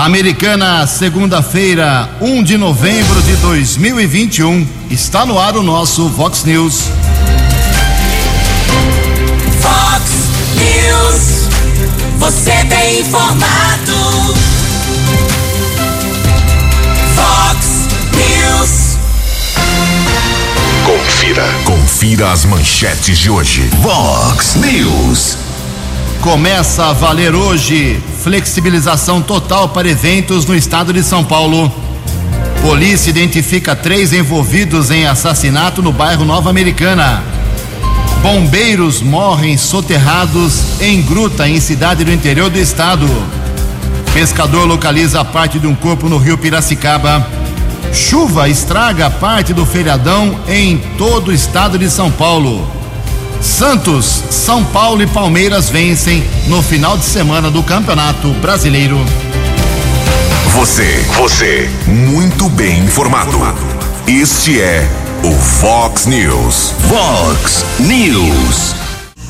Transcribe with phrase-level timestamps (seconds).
[0.00, 4.66] Americana, segunda-feira, 1 de novembro de 2021.
[4.88, 6.84] Está no ar o nosso Vox News.
[9.60, 10.02] Vox
[10.54, 11.50] News.
[12.16, 14.34] Você tem informado.
[17.14, 17.86] Vox
[18.16, 18.96] News.
[20.86, 21.44] Confira.
[21.66, 23.68] Confira as manchetes de hoje.
[23.82, 25.49] Vox News.
[26.22, 31.72] Começa a valer hoje flexibilização total para eventos no estado de São Paulo.
[32.60, 37.22] Polícia identifica três envolvidos em assassinato no bairro Nova Americana.
[38.20, 43.08] Bombeiros morrem soterrados em gruta em cidade do interior do estado.
[44.12, 47.26] Pescador localiza parte de um corpo no rio Piracicaba.
[47.94, 52.79] Chuva estraga parte do feriadão em todo o estado de São Paulo.
[53.40, 58.98] Santos, São Paulo e Palmeiras vencem no final de semana do Campeonato Brasileiro.
[60.54, 63.38] Você, você, muito bem informado.
[64.06, 64.88] Este é
[65.22, 66.74] o Fox News.
[66.88, 68.74] Fox News.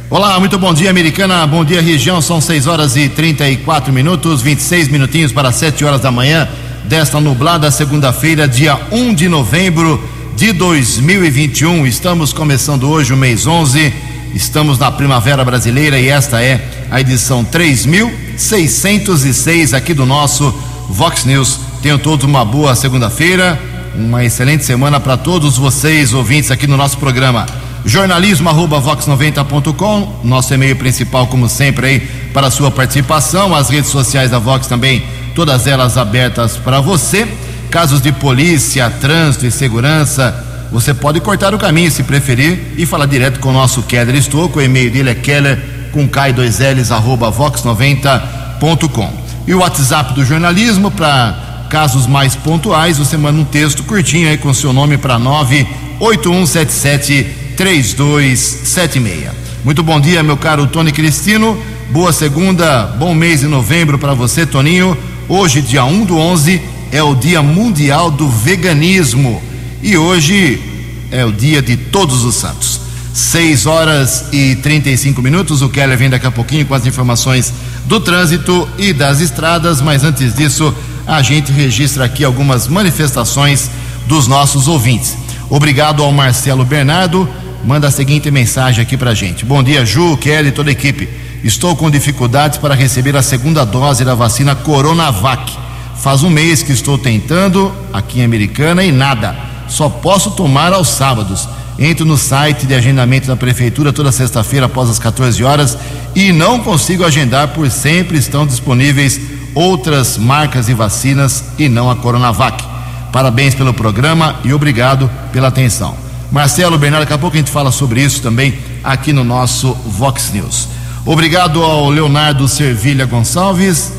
[0.09, 1.45] Olá, muito bom dia, americana.
[1.45, 2.22] Bom dia, região.
[2.22, 6.47] São 6 horas e 34 minutos, 26 minutinhos para 7 horas da manhã
[6.86, 10.02] desta nublada segunda-feira, dia 1 de novembro
[10.33, 11.85] de 2021.
[11.85, 13.94] Estamos começando hoje o mês 11.
[14.33, 21.59] Estamos na Primavera Brasileira e esta é a edição 3606 aqui do nosso Vox News.
[21.81, 23.61] Tenham todos uma boa segunda-feira,
[23.94, 30.53] uma excelente semana para todos vocês ouvintes aqui no nosso programa jornalismo arroba vox90.com, nosso
[30.53, 32.02] e-mail principal, como sempre, aí,
[32.33, 37.25] para a sua participação, as redes sociais da Vox também, todas elas abertas para você.
[37.71, 43.05] Casos de polícia, trânsito e segurança, você pode cortar o caminho se preferir e falar
[43.05, 45.57] direto com o nosso Keller Estouco, o e-mail dele é keller
[45.94, 49.13] com K2Ls arroba vox90.com.
[49.47, 54.38] E o WhatsApp do jornalismo para casos mais pontuais, você manda um texto curtinho aí
[54.38, 59.31] com seu nome para 98177 3276.
[59.63, 61.59] Muito bom dia, meu caro Tony Cristino.
[61.90, 64.95] Boa segunda, bom mês de novembro para você, Toninho.
[65.28, 69.41] Hoje, dia 1 do 11, é o Dia Mundial do Veganismo.
[69.81, 70.62] E hoje
[71.09, 72.79] é o dia de Todos os Santos.
[73.12, 75.63] 6 horas e 35 minutos.
[75.63, 77.51] O Keller vem daqui a pouquinho com as informações
[77.85, 80.72] do trânsito e das estradas, mas antes disso,
[81.07, 83.72] a gente registra aqui algumas manifestações
[84.06, 85.18] dos nossos ouvintes.
[85.50, 87.28] Obrigado ao Marcelo Bernardo
[87.63, 89.45] manda a seguinte mensagem aqui pra gente.
[89.45, 91.09] Bom dia, Ju, Kelly e toda a equipe.
[91.44, 95.51] Estou com dificuldades para receber a segunda dose da vacina Coronavac.
[95.95, 99.35] Faz um mês que estou tentando aqui em Americana e nada.
[99.68, 101.47] Só posso tomar aos sábados.
[101.79, 105.78] Entro no site de agendamento da prefeitura toda sexta-feira após as 14 horas
[106.16, 109.19] e não consigo agendar por sempre estão disponíveis
[109.53, 112.63] outras marcas e vacinas e não a Coronavac.
[113.12, 116.06] Parabéns pelo programa e obrigado pela atenção.
[116.31, 120.31] Marcelo Bernardo, daqui a pouco a gente fala sobre isso também aqui no nosso Vox
[120.33, 120.67] News.
[121.05, 123.93] Obrigado ao Leonardo Servilha Gonçalves.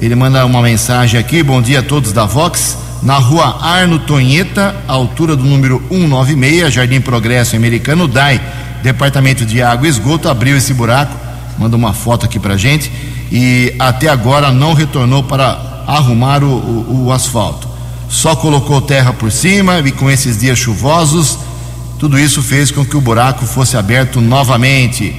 [0.00, 1.40] Ele manda uma mensagem aqui.
[1.40, 2.76] Bom dia a todos da Vox.
[3.00, 8.40] Na rua Arno Tonheta, altura do número 196, Jardim Progresso Americano, DAI,
[8.82, 11.14] Departamento de Água e Esgoto, abriu esse buraco.
[11.56, 12.90] Manda uma foto aqui pra gente.
[13.30, 17.68] E até agora não retornou para arrumar o, o, o asfalto.
[18.08, 21.38] Só colocou terra por cima e com esses dias chuvosos
[21.98, 25.14] tudo isso fez com que o buraco fosse aberto novamente.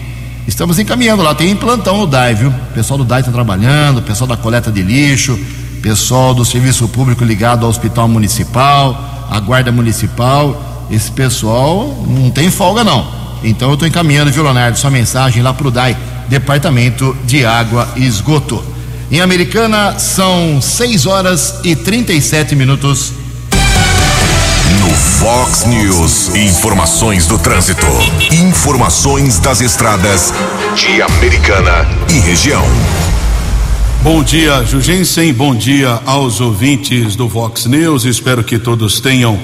[0.47, 2.49] Estamos encaminhando lá, tem plantão no DAI, viu?
[2.49, 5.37] O pessoal do DAI está trabalhando, o pessoal da coleta de lixo,
[5.81, 10.87] pessoal do serviço público ligado ao hospital municipal, à guarda municipal.
[10.89, 13.07] Esse pessoal não tem folga, não.
[13.43, 15.97] Então eu estou encaminhando, viu, Leonardo, sua mensagem lá para o DAI,
[16.29, 18.63] Departamento de Água e Esgoto.
[19.11, 23.13] Em Americana, são 6 horas e 37 minutos.
[25.19, 27.85] Fox News, informações do trânsito,
[28.31, 30.33] informações das estradas
[30.73, 32.63] de Americana e região.
[34.01, 35.33] Bom dia, Jugensen.
[35.33, 38.05] Bom dia aos ouvintes do Vox News.
[38.05, 39.37] Espero que todos tenham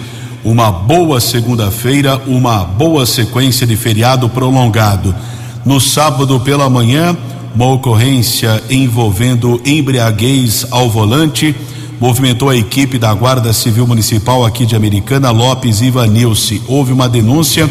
[0.45, 5.13] uma boa segunda-feira, uma boa sequência de feriado prolongado.
[5.65, 7.17] No sábado pela manhã,
[7.53, 11.53] uma ocorrência envolvendo embriaguez ao volante
[11.99, 16.61] movimentou a equipe da Guarda Civil Municipal aqui de Americana, Lopes e Ivanilce.
[16.67, 17.69] Houve uma denúncia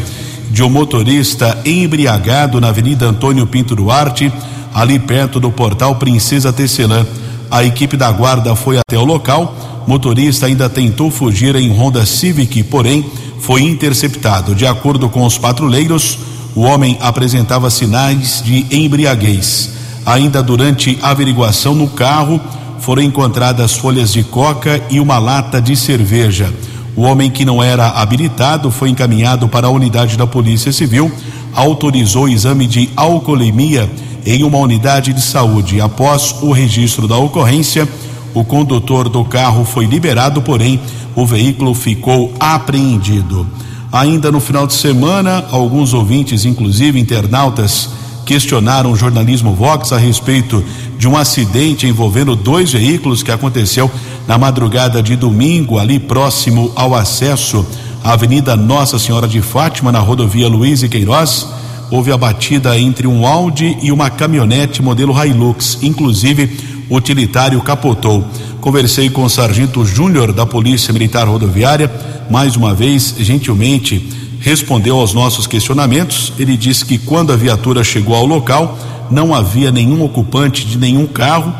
[0.49, 4.31] de um motorista embriagado na Avenida Antônio Pinto Duarte,
[4.73, 7.05] ali perto do portal Princesa Tecelã.
[7.51, 9.55] A equipe da Guarda foi até o local,
[9.87, 13.05] Motorista ainda tentou fugir em Honda Civic, porém
[13.39, 14.55] foi interceptado.
[14.55, 16.17] De acordo com os patrulheiros,
[16.55, 19.69] o homem apresentava sinais de embriaguez.
[20.05, 22.41] Ainda durante a averiguação no carro,
[22.85, 26.53] foram encontradas folhas de coca e uma lata de cerveja.
[26.95, 31.11] O homem que não era habilitado foi encaminhado para a unidade da Polícia Civil,
[31.51, 33.89] autorizou o exame de alcoolemia
[34.23, 35.81] em uma unidade de saúde.
[35.81, 37.89] Após o registro da ocorrência,
[38.35, 40.79] o condutor do carro foi liberado, porém
[41.15, 43.47] o veículo ficou apreendido.
[43.91, 47.89] Ainda no final de semana, alguns ouvintes, inclusive internautas,
[48.25, 50.63] questionaram o jornalismo Vox a respeito
[50.97, 53.89] de um acidente envolvendo dois veículos que aconteceu
[54.27, 57.65] na madrugada de domingo, ali próximo ao acesso
[58.03, 61.47] à Avenida Nossa Senhora de Fátima, na rodovia Luiz e Queiroz.
[61.91, 66.57] Houve a batida entre um Audi e uma caminhonete modelo Hilux, inclusive
[66.89, 68.25] o utilitário capotou.
[68.61, 71.91] Conversei com o sargento Júnior da Polícia Militar Rodoviária,
[72.29, 76.33] mais uma vez, gentilmente respondeu aos nossos questionamentos.
[76.37, 78.77] Ele disse que quando a viatura chegou ao local,
[79.09, 81.53] não havia nenhum ocupante de nenhum carro.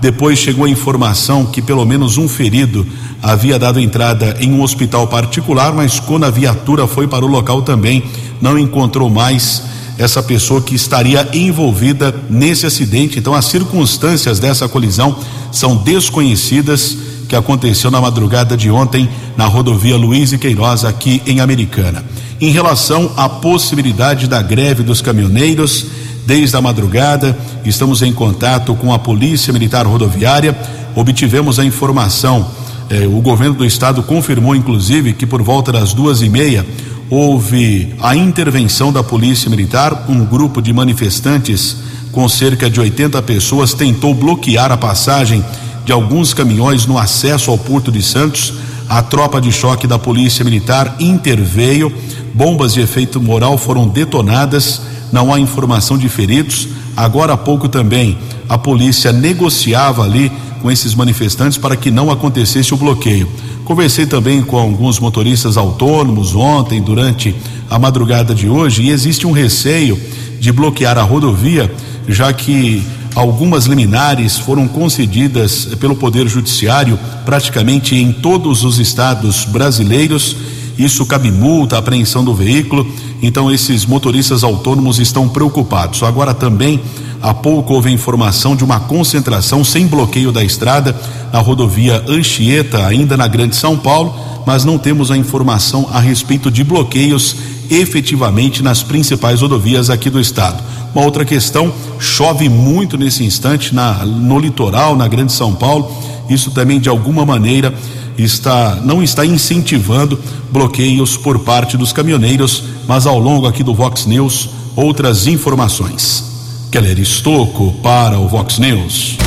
[0.00, 2.86] Depois chegou a informação que pelo menos um ferido
[3.22, 7.62] havia dado entrada em um hospital particular, mas quando a viatura foi para o local
[7.62, 8.02] também,
[8.40, 9.62] não encontrou mais
[9.98, 13.18] essa pessoa que estaria envolvida nesse acidente.
[13.18, 15.16] Então, as circunstâncias dessa colisão
[15.52, 16.96] são desconhecidas,
[17.28, 22.04] que aconteceu na madrugada de ontem na rodovia Luiz e Queiroz, aqui em Americana.
[22.40, 25.86] Em relação à possibilidade da greve dos caminhoneiros,
[26.26, 30.56] desde a madrugada, estamos em contato com a Polícia Militar Rodoviária,
[30.94, 32.46] obtivemos a informação.
[32.90, 36.64] Eh, o governo do estado confirmou, inclusive, que por volta das duas e meia
[37.10, 41.76] houve a intervenção da Polícia Militar, um grupo de manifestantes
[42.12, 45.42] com cerca de 80 pessoas tentou bloquear a passagem
[45.84, 48.52] de alguns caminhões no acesso ao Porto de Santos.
[48.88, 51.92] A tropa de choque da Polícia Militar interveio,
[52.34, 56.66] bombas de efeito moral foram detonadas, não há informação de feridos.
[56.96, 58.18] Agora há pouco também
[58.48, 63.28] a polícia negociava ali com esses manifestantes para que não acontecesse o bloqueio.
[63.64, 67.34] Conversei também com alguns motoristas autônomos ontem, durante
[67.70, 69.98] a madrugada de hoje, e existe um receio
[70.40, 71.72] de bloquear a rodovia,
[72.08, 72.82] já que
[73.14, 80.36] algumas liminares foram concedidas pelo Poder Judiciário praticamente em todos os estados brasileiros.
[80.78, 82.86] Isso cabe multa, apreensão do veículo.
[83.22, 86.02] Então, esses motoristas autônomos estão preocupados.
[86.02, 86.80] Agora também
[87.22, 90.92] Há pouco houve informação de uma concentração sem bloqueio da estrada
[91.32, 94.12] na rodovia Anchieta, ainda na Grande São Paulo,
[94.44, 97.36] mas não temos a informação a respeito de bloqueios
[97.70, 100.60] efetivamente nas principais rodovias aqui do estado.
[100.92, 105.94] Uma outra questão, chove muito nesse instante na, no litoral, na Grande São Paulo.
[106.28, 107.72] Isso também de alguma maneira
[108.18, 110.18] está não está incentivando
[110.50, 116.24] bloqueios por parte dos caminhoneiros, mas ao longo aqui do Vox News outras informações.
[116.70, 119.18] Keller Estocco para o Vox News.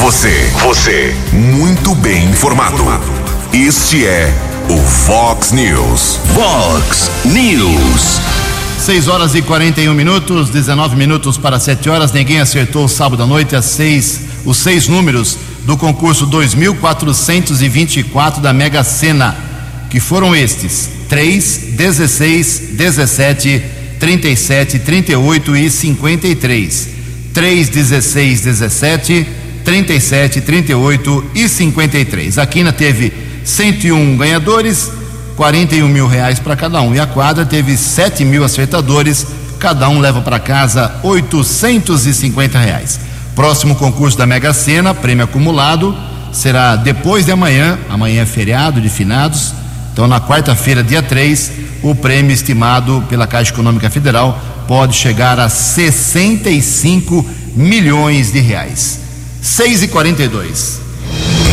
[0.00, 2.82] Você, você, muito bem informado.
[3.52, 4.32] Este é
[4.68, 6.18] o Vox News.
[6.34, 8.20] Vox News.
[8.78, 12.12] 6 horas e 41 minutos, 19 minutos para 7 horas.
[12.12, 15.36] Ninguém acertou sábado à noite as seis, os seis números
[15.66, 19.36] do concurso 2424 da Mega Sena,
[19.90, 23.62] que foram estes: 3, 16, 17,
[23.98, 26.88] 37, 38 e 53.
[27.34, 29.26] 3, 16, 17,
[29.64, 32.38] 37, 38 e 53.
[32.38, 33.12] A Quina teve
[33.44, 34.90] 101 ganhadores,
[35.36, 36.94] 41 mil reais para cada um.
[36.94, 39.26] E a quadra teve 7 mil acertadores,
[39.58, 43.05] cada um leva para casa 850 reais.
[43.36, 45.94] Próximo concurso da Mega Sena, prêmio acumulado,
[46.32, 47.78] será depois de amanhã.
[47.90, 49.52] Amanhã é feriado de finados.
[49.92, 51.52] Então, na quarta-feira, dia 3,
[51.82, 57.24] o prêmio estimado pela Caixa Econômica Federal pode chegar a 65
[57.54, 59.00] milhões de reais.
[59.42, 60.80] 6 e 42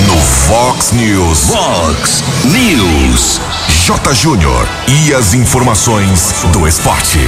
[0.08, 1.48] No Fox News.
[1.48, 3.42] Vox News.
[3.86, 4.14] J.
[4.14, 4.68] Júnior.
[4.88, 7.20] E as informações do esporte.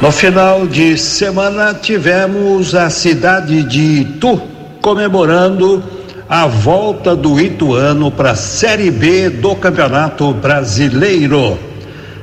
[0.00, 4.38] No final de semana tivemos a cidade de Itu
[4.82, 5.82] comemorando
[6.28, 11.58] a volta do Ituano para a Série B do Campeonato Brasileiro.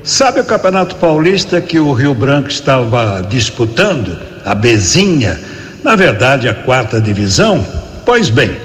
[0.03, 4.19] Sabe o Campeonato Paulista que o Rio Branco estava disputando?
[4.45, 5.39] A Bezinha,
[5.83, 7.65] na verdade a quarta divisão?
[8.05, 8.55] Pois bem,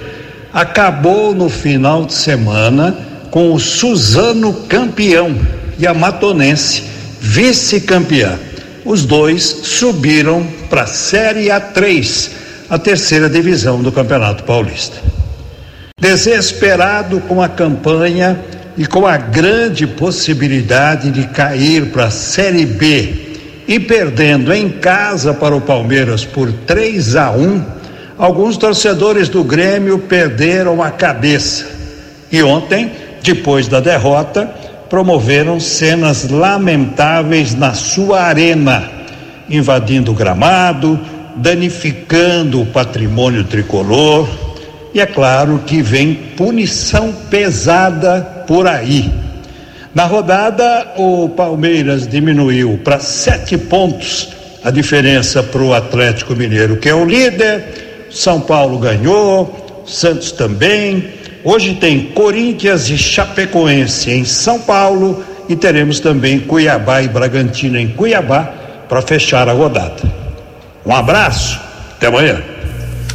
[0.53, 2.95] acabou no final de semana
[3.31, 5.35] com o Suzano campeão
[5.79, 6.85] e a Matonense
[7.21, 8.48] vice-campeã.
[8.89, 12.31] Os dois subiram para a Série A3,
[12.71, 14.97] a terceira divisão do Campeonato Paulista.
[16.01, 18.41] Desesperado com a campanha
[18.79, 23.37] e com a grande possibilidade de cair para a Série B
[23.69, 27.63] e perdendo em casa para o Palmeiras por 3 a 1,
[28.17, 31.67] alguns torcedores do Grêmio perderam a cabeça.
[32.33, 32.91] E ontem,
[33.23, 34.51] depois da derrota,
[34.89, 38.91] promoveram cenas lamentáveis na sua arena,
[39.49, 40.99] invadindo o gramado,
[41.37, 44.29] danificando o patrimônio tricolor
[44.95, 49.11] e é claro que vem punição pesada por aí.
[49.95, 54.29] Na rodada, o Palmeiras diminuiu para sete pontos
[54.65, 58.09] a diferença para o Atlético Mineiro, que é o líder.
[58.11, 61.18] São Paulo ganhou, Santos também.
[61.45, 67.89] Hoje tem Corinthians e Chapecoense em São Paulo e teremos também Cuiabá e Bragantino em
[67.89, 68.53] Cuiabá
[68.89, 70.03] para fechar a rodada.
[70.85, 71.61] Um abraço,
[71.93, 72.43] até amanhã.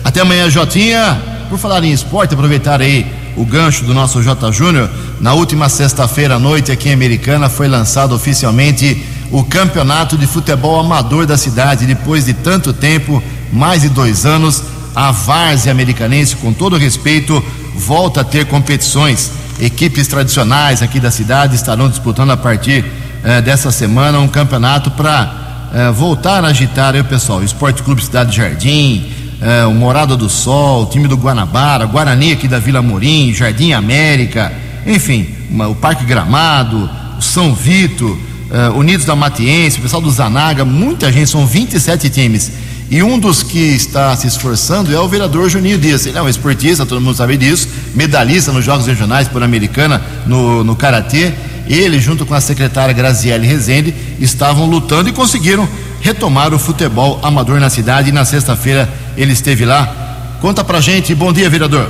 [0.04, 1.22] Até amanhã, Jotinha.
[1.50, 4.52] Por falar em esporte, aproveitar aí o gancho do nosso J.
[4.52, 4.90] Júnior.
[5.20, 10.80] Na última sexta-feira à noite, aqui em Americana, foi lançado oficialmente o campeonato de futebol
[10.80, 11.86] amador da cidade.
[11.86, 14.64] Depois de tanto tempo, mais de dois anos,
[14.96, 17.44] a Várzea Americanense, com todo respeito,
[17.76, 19.32] volta a ter competições.
[19.60, 22.86] Equipes tradicionais aqui da cidade estarão disputando a partir
[23.24, 27.40] eh, dessa semana um campeonato para eh, voltar a agitar aí o pessoal.
[27.40, 29.12] O Esporte Clube Cidade Jardim,
[29.44, 33.74] é, o Morada do Sol, o time do Guanabara, Guarani aqui da Vila Morim, Jardim
[33.74, 34.54] América,
[34.86, 38.18] enfim, uma, o Parque Gramado, o São Vito,
[38.50, 42.52] é, Unidos da Matiense, o pessoal do Zanaga, muita gente, são 27 times.
[42.94, 46.06] E um dos que está se esforçando é o vereador Juninho Dias.
[46.06, 50.64] Ele é um esportista, todo mundo sabe disso, medalhista nos Jogos Regionais por Americana, no,
[50.64, 51.34] no Karatê.
[51.68, 55.68] Ele, junto com a secretária Graziele Rezende, estavam lutando e conseguiram
[56.02, 58.10] retomar o futebol amador na cidade.
[58.10, 60.38] E na sexta-feira ele esteve lá.
[60.40, 61.16] Conta pra gente.
[61.16, 61.90] Bom dia, vereador.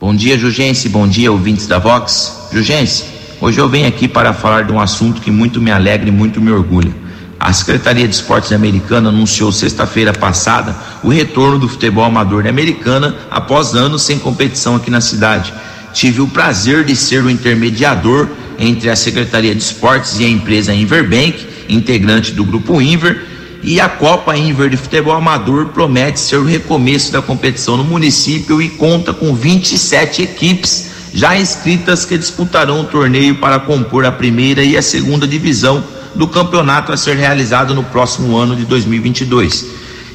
[0.00, 0.88] Bom dia, Jugense.
[0.88, 2.48] Bom dia, ouvintes da Vox.
[2.52, 3.04] Jugense,
[3.40, 6.40] hoje eu venho aqui para falar de um assunto que muito me alegra e muito
[6.40, 7.03] me orgulha.
[7.44, 13.14] A Secretaria de Esportes Americana anunciou sexta-feira passada o retorno do futebol amador da Americana
[13.30, 15.52] após anos sem competição aqui na cidade.
[15.92, 20.72] Tive o prazer de ser o intermediador entre a Secretaria de Esportes e a empresa
[20.72, 23.26] Inverbank, integrante do grupo Inver,
[23.62, 28.62] e a Copa Inver de Futebol Amador promete ser o recomeço da competição no município
[28.62, 34.64] e conta com 27 equipes já inscritas que disputarão o torneio para compor a primeira
[34.64, 39.66] e a segunda divisão do campeonato a ser realizado no próximo ano de 2022.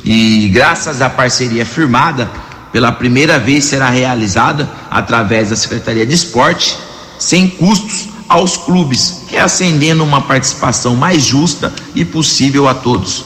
[0.04, 2.30] E graças à parceria firmada,
[2.72, 6.78] pela primeira vez será realizada através da Secretaria de Esporte,
[7.18, 13.26] sem custos aos clubes, reacendendo uma participação mais justa e possível a todos.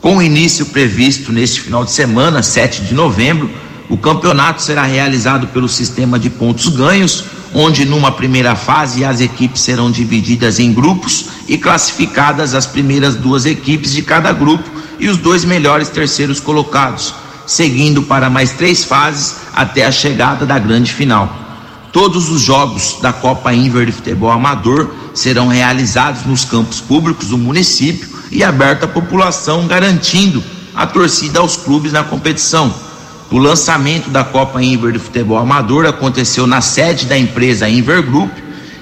[0.00, 3.50] Com o início previsto neste final de semana, 7 de novembro,
[3.88, 7.24] o campeonato será realizado pelo sistema de pontos ganhos,
[7.58, 13.46] onde numa primeira fase as equipes serão divididas em grupos e classificadas as primeiras duas
[13.46, 14.68] equipes de cada grupo
[15.00, 17.14] e os dois melhores terceiros colocados,
[17.46, 21.34] seguindo para mais três fases até a chegada da grande final.
[21.90, 27.38] Todos os jogos da Copa Inver de Futebol Amador serão realizados nos campos públicos do
[27.38, 30.44] município e aberto à população, garantindo
[30.74, 32.85] a torcida aos clubes na competição.
[33.30, 38.30] O lançamento da Copa Inver de Futebol Amador aconteceu na sede da empresa Inver Group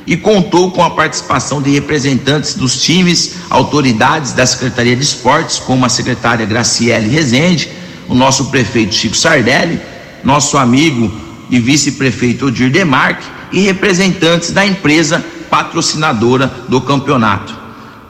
[0.06, 5.86] e contou com a participação de representantes dos times, autoridades da Secretaria de Esportes, como
[5.86, 7.70] a secretária Graciele Rezende,
[8.06, 9.80] o nosso prefeito Chico Sardelli,
[10.22, 11.10] nosso amigo
[11.48, 17.54] e vice-prefeito Odir Demarque e representantes da empresa patrocinadora do campeonato.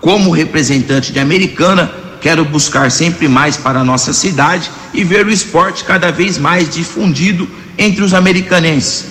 [0.00, 1.93] Como representante de Americana,
[2.25, 6.75] quero buscar sempre mais para a nossa cidade e ver o esporte cada vez mais
[6.75, 9.04] difundido entre os americanenses.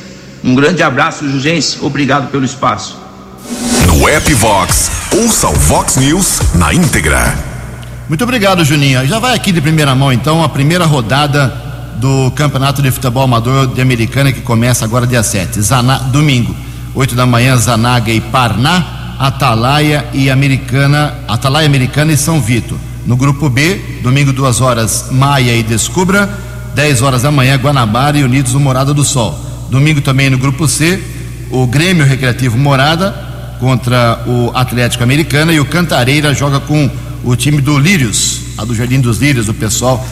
[0.44, 1.78] Um grande abraço, Jugense.
[1.80, 2.98] Obrigado pelo espaço.
[3.86, 7.38] No app Vox, ouça o Vox News na íntegra.
[8.10, 9.06] Muito obrigado, Juninho.
[9.06, 11.50] Já vai aqui de primeira mão, então, a primeira rodada
[11.98, 15.62] do Campeonato de Futebol Amador de Americana, que começa agora dia 7.
[15.62, 16.56] Zana, domingo,
[16.96, 19.02] 8 da manhã, Zanaga e Parná.
[19.20, 22.78] Atalaia e Americana, Atalaia Americana e São Vito.
[23.06, 26.30] No grupo B, domingo duas horas, Maia e Descubra,
[26.74, 29.38] 10 horas da manhã, Guanabara e Unidos do Morada do Sol.
[29.70, 31.02] Domingo também no grupo C,
[31.52, 33.12] o Grêmio Recreativo Morada
[33.60, 36.90] contra o Atlético Americana e o Cantareira joga com
[37.24, 40.06] o time do Lírios, a do Jardim dos Lírios, o pessoal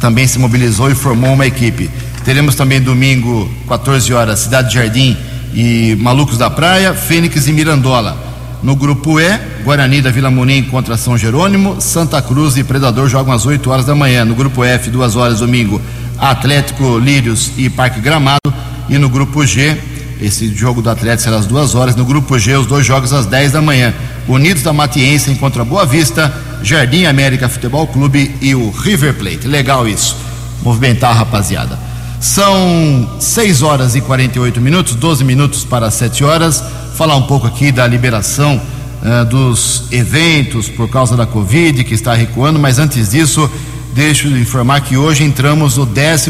[0.00, 1.90] também se mobilizou e formou uma equipe.
[2.24, 5.16] Teremos também domingo, 14 horas, Cidade Jardim
[5.54, 8.27] e Malucos da Praia, Fênix e Mirandola.
[8.62, 13.32] No grupo E, Guarani da Vila Munim contra São Jerônimo, Santa Cruz e Predador jogam
[13.32, 14.24] às 8 horas da manhã.
[14.24, 15.80] No grupo F, 2 horas domingo,
[16.18, 18.52] Atlético Lírios e Parque Gramado.
[18.88, 19.76] E no grupo G,
[20.20, 21.94] esse jogo do Atlético será às duas horas.
[21.94, 23.94] No grupo G, os dois jogos às 10 da manhã.
[24.26, 29.46] Unidos da Matiense contra Boa Vista, Jardim América Futebol Clube e o River Plate.
[29.46, 30.16] Legal isso.
[30.62, 31.78] Movimentar rapaziada.
[32.20, 36.64] São 6 horas e 48 minutos, 12 minutos para 7 horas.
[36.98, 42.12] Falar um pouco aqui da liberação uh, dos eventos por causa da Covid, que está
[42.12, 43.48] recuando, mas antes disso,
[43.94, 46.28] deixo de informar que hoje entramos no 14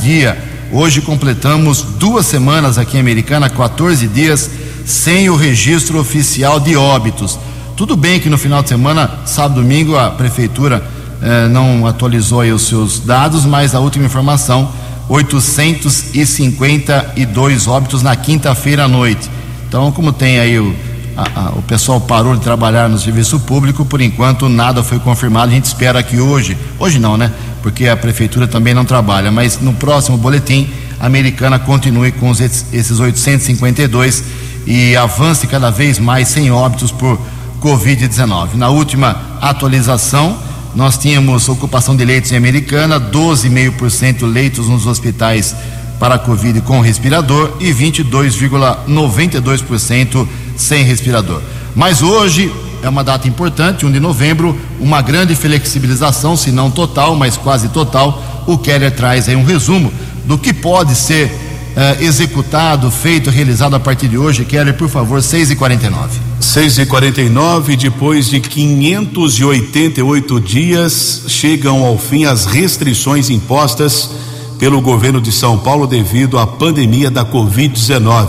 [0.00, 0.42] dia.
[0.72, 4.50] Hoje completamos duas semanas aqui em Americana, 14 dias,
[4.86, 7.38] sem o registro oficial de óbitos.
[7.76, 10.82] Tudo bem que no final de semana, sábado domingo, a prefeitura
[11.20, 14.72] eh, não atualizou os seus dados, mas a última informação
[15.10, 19.28] 852 óbitos na quinta-feira à noite.
[19.70, 20.74] Então, como tem aí o,
[21.16, 25.52] a, a, o pessoal parou de trabalhar no serviço público, por enquanto nada foi confirmado.
[25.52, 27.30] A gente espera que hoje, hoje não, né?
[27.62, 32.40] Porque a prefeitura também não trabalha, mas no próximo boletim a americana continue com os,
[32.40, 34.24] esses 852
[34.66, 37.16] e avance cada vez mais sem óbitos por
[37.62, 38.54] Covid-19.
[38.54, 40.36] Na última atualização,
[40.74, 45.54] nós tínhamos ocupação de leitos em Americana, 12,5% leitos nos hospitais
[46.00, 50.26] para Covid com respirador e 22,92%
[50.56, 51.40] sem respirador.
[51.76, 52.52] Mas hoje
[52.82, 57.68] é uma data importante, 1 de novembro, uma grande flexibilização, se não total, mas quase
[57.68, 58.44] total.
[58.46, 59.92] O Keller traz aí um resumo
[60.24, 61.30] do que pode ser
[61.76, 64.46] eh, executado, feito, realizado a partir de hoje.
[64.46, 71.98] Keller, por favor, 6 e 49 6 e 49 depois de 588 dias, chegam ao
[71.98, 74.29] fim as restrições impostas
[74.60, 78.28] pelo governo de São Paulo devido à pandemia da Covid-19.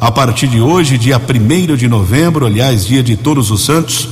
[0.00, 4.08] A partir de hoje, dia 1 de novembro, aliás, dia de Todos os Santos,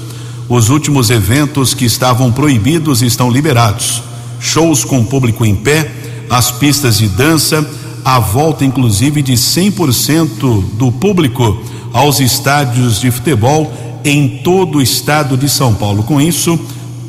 [0.49, 4.01] os últimos eventos que estavam proibidos estão liberados.
[4.39, 5.91] Shows com público em pé,
[6.31, 7.69] as pistas de dança,
[8.05, 11.61] a volta inclusive de 100% do público
[11.93, 13.73] aos estádios de futebol
[14.05, 16.05] em todo o estado de São Paulo.
[16.05, 16.57] Com isso,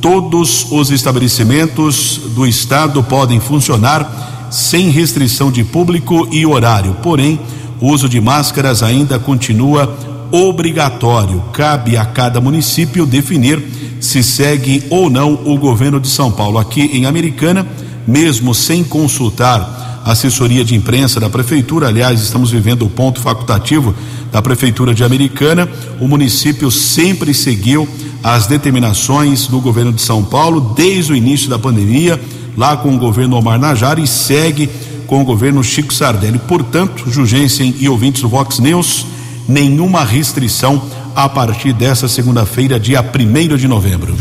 [0.01, 6.95] todos os estabelecimentos do estado podem funcionar sem restrição de público e horário.
[7.03, 7.39] Porém,
[7.79, 9.95] o uso de máscaras ainda continua
[10.31, 11.41] obrigatório.
[11.53, 13.63] Cabe a cada município definir
[13.99, 16.57] se segue ou não o governo de São Paulo.
[16.57, 17.67] Aqui em Americana,
[18.07, 21.88] mesmo sem consultar assessoria de imprensa da prefeitura.
[21.88, 23.93] Aliás, estamos vivendo o ponto facultativo
[24.31, 25.67] da prefeitura de Americana.
[25.99, 27.88] O município sempre seguiu
[28.23, 32.19] as determinações do governo de São Paulo desde o início da pandemia,
[32.58, 34.67] lá com o governo Omar Najar e segue
[35.06, 36.39] com o governo Chico Sardelli.
[36.39, 39.06] Portanto, Jugensen e ouvintes do Vox News,
[39.48, 40.82] nenhuma restrição
[41.15, 44.15] a partir dessa segunda-feira, dia 1 de novembro.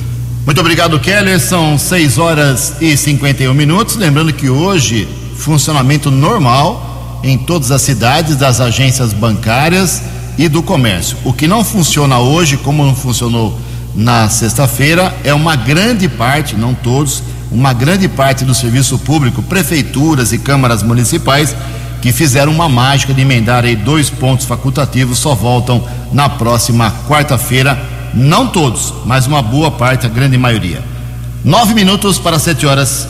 [0.44, 1.40] Muito obrigado, Keller.
[1.40, 3.96] São 6 horas e 51 minutos.
[3.96, 10.02] Lembrando que hoje funcionamento normal em todas as cidades das agências bancárias
[10.38, 11.16] e do comércio.
[11.24, 13.58] O que não funciona hoje, como não funcionou
[13.94, 20.32] na sexta-feira, é uma grande parte, não todos, uma grande parte do serviço público, prefeituras
[20.32, 21.54] e câmaras municipais,
[22.02, 27.78] que fizeram uma mágica de emendar aí dois pontos facultativos, só voltam na próxima quarta-feira.
[28.14, 30.82] Não todos, mas uma boa parte, a grande maioria.
[31.44, 33.08] Nove minutos para sete horas.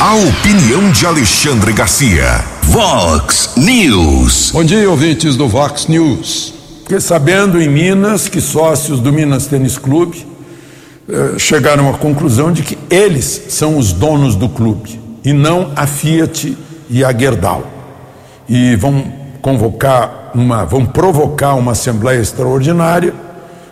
[0.00, 2.44] A opinião de Alexandre Garcia.
[2.64, 4.50] Vox News.
[4.52, 6.52] Bom dia, ouvintes do Vox News.
[6.82, 10.33] Fiquei sabendo em Minas que sócios do Minas Tênis Clube
[11.38, 16.56] chegaram à conclusão de que eles são os donos do clube e não a Fiat
[16.88, 17.66] e a Gerdau.
[18.48, 19.04] E vão
[19.40, 23.14] convocar uma, vão provocar uma assembleia extraordinária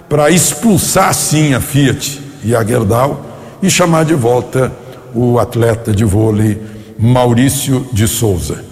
[0.09, 3.25] para expulsar sim a Fiat e a Gerdau
[3.62, 4.73] e chamar de volta
[5.14, 6.61] o atleta de vôlei
[6.99, 8.64] Maurício de Souza,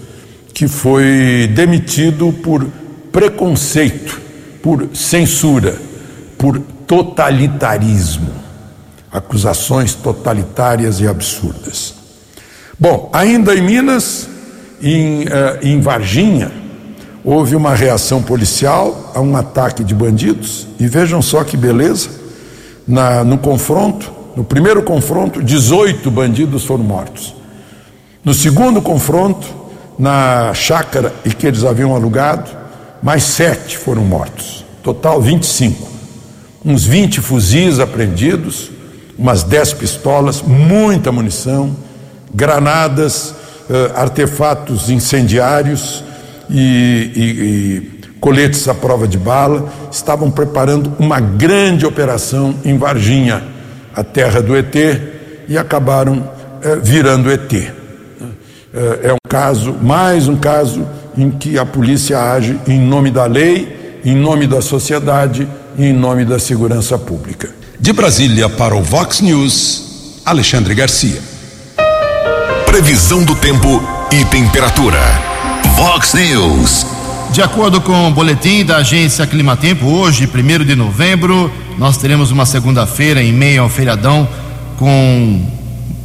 [0.53, 2.65] que foi demitido por
[3.11, 4.21] preconceito,
[4.61, 5.75] por censura,
[6.37, 8.29] por totalitarismo,
[9.11, 11.95] acusações totalitárias e absurdas.
[12.79, 14.27] Bom, ainda em Minas,
[14.81, 15.27] em, uh,
[15.61, 16.51] em Varginha,
[17.23, 22.09] houve uma reação policial a um ataque de bandidos, e vejam só que beleza,
[22.87, 27.35] na, no confronto, no primeiro confronto, 18 bandidos foram mortos.
[28.23, 29.47] No segundo confronto,
[29.99, 32.49] na chácara que eles haviam alugado,
[33.03, 34.65] mais sete foram mortos.
[34.81, 35.89] Total 25.
[36.63, 38.71] Uns 20 fuzis apreendidos,
[39.21, 41.75] umas 10 pistolas, muita munição,
[42.33, 43.35] granadas,
[43.69, 46.03] uh, artefatos incendiários
[46.49, 49.71] e, e, e coletes à prova de bala.
[49.91, 53.43] Estavam preparando uma grande operação em Varginha
[53.93, 54.75] a terra do ET,
[55.47, 56.29] e acabaram
[56.63, 57.53] é, virando ET.
[57.53, 63.25] É, é um caso, mais um caso em que a polícia age em nome da
[63.25, 67.60] lei, em nome da sociedade e em nome da segurança pública.
[67.81, 71.19] De Brasília para o Vox News, Alexandre Garcia.
[72.63, 74.99] Previsão do tempo e temperatura.
[75.75, 76.85] Vox News.
[77.31, 82.45] De acordo com o boletim da agência Climatempo, hoje, 1 de novembro, nós teremos uma
[82.45, 84.29] segunda-feira em meio ao feriadão
[84.77, 85.43] com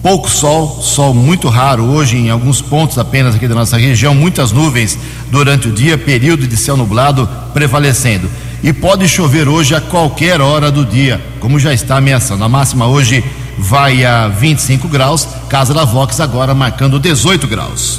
[0.02, 4.50] pouco sol, sol muito raro hoje em alguns pontos apenas aqui da nossa região, muitas
[4.50, 4.96] nuvens
[5.30, 8.30] durante o dia, período de céu nublado prevalecendo.
[8.62, 12.42] E pode chover hoje a qualquer hora do dia, como já está ameaçando.
[12.42, 13.24] A máxima hoje
[13.58, 17.98] vai a 25 graus, casa da Vox agora marcando 18 graus.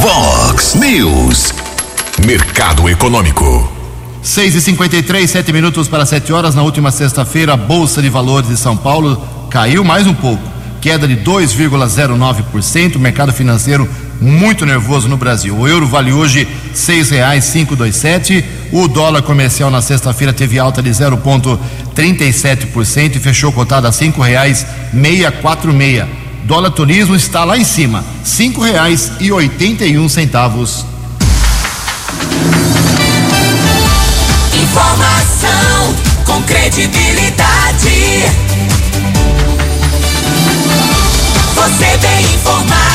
[0.00, 1.52] Vox News.
[2.24, 3.72] Mercado Econômico.
[4.22, 6.54] 6 e 53 7 minutos para 7 horas.
[6.54, 10.42] Na última sexta-feira, a Bolsa de Valores de São Paulo caiu mais um pouco,
[10.80, 12.98] queda de 2,09%.
[12.98, 13.88] Mercado financeiro
[14.20, 15.56] muito nervoso no Brasil.
[15.56, 18.44] O euro vale hoje seis reais cinco dois sete.
[18.72, 24.66] O dólar comercial na sexta-feira teve alta de 0,37% e fechou cotado a cinco reais
[24.92, 26.08] meia quatro meia.
[26.44, 30.86] Dólar turismo está lá em cima, cinco reais e oitenta e um centavos.
[34.52, 38.24] Informação com credibilidade.
[41.54, 42.85] Você bem informado.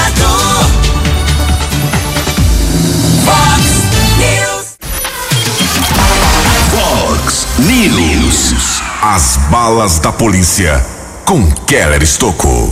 [9.03, 10.79] As balas da polícia
[11.25, 12.71] com Keller Estocou.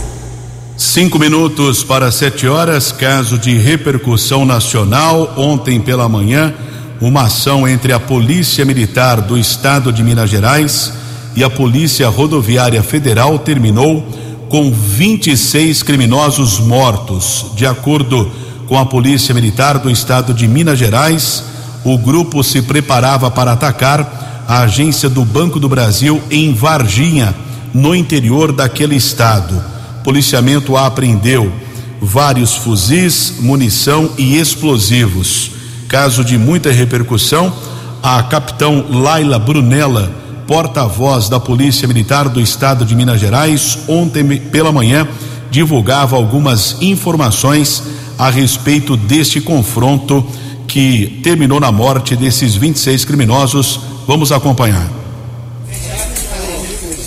[0.77, 5.33] Cinco minutos para sete horas, caso de repercussão nacional.
[5.35, 6.53] Ontem pela manhã,
[7.01, 10.93] uma ação entre a Polícia Militar do Estado de Minas Gerais
[11.35, 14.07] e a Polícia Rodoviária Federal terminou
[14.49, 17.47] com 26 criminosos mortos.
[17.55, 18.31] De acordo
[18.67, 21.43] com a Polícia Militar do Estado de Minas Gerais,
[21.83, 27.35] o grupo se preparava para atacar a agência do Banco do Brasil em Varginha,
[27.71, 29.63] no interior daquele estado.
[29.99, 31.53] O policiamento apreendeu
[32.01, 35.51] vários fuzis, munição e explosivos.
[35.87, 37.53] Caso de muita repercussão,
[38.01, 40.11] a capitão Laila Brunella,
[40.47, 45.07] porta-voz da Polícia Militar do Estado de Minas Gerais, ontem pela manhã
[45.51, 47.83] divulgava algumas informações
[48.17, 50.25] a respeito deste confronto
[50.67, 53.88] que terminou na morte desses 26 criminosos.
[54.09, 54.89] Vamos acompanhar.